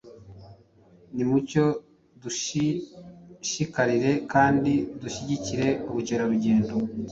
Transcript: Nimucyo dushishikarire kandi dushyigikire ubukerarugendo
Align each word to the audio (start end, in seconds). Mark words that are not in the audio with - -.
Nimucyo 1.15 1.65
dushishikarire 2.21 4.11
kandi 4.33 4.71
dushyigikire 5.01 5.67
ubukerarugendo 5.89 6.73